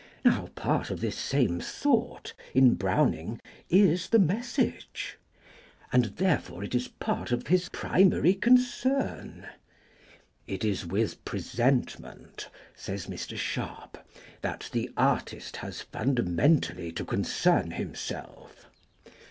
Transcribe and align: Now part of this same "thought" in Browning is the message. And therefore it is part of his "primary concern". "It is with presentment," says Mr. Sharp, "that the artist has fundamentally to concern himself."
Now 0.25 0.47
part 0.55 0.89
of 0.89 0.99
this 0.99 1.15
same 1.15 1.59
"thought" 1.59 2.33
in 2.55 2.73
Browning 2.73 3.39
is 3.69 4.09
the 4.09 4.17
message. 4.17 5.19
And 5.93 6.05
therefore 6.05 6.63
it 6.63 6.73
is 6.73 6.87
part 6.87 7.31
of 7.31 7.45
his 7.45 7.69
"primary 7.69 8.33
concern". 8.33 9.47
"It 10.47 10.65
is 10.65 10.87
with 10.87 11.23
presentment," 11.23 12.49
says 12.75 13.05
Mr. 13.05 13.37
Sharp, 13.37 13.99
"that 14.41 14.71
the 14.73 14.89
artist 14.97 15.57
has 15.57 15.81
fundamentally 15.81 16.91
to 16.93 17.05
concern 17.05 17.69
himself." 17.69 18.65